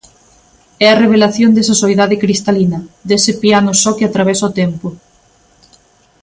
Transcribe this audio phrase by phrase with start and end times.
[0.85, 4.87] É a revelación desa soidade cristalina, dese piano só que atravesa o tempo.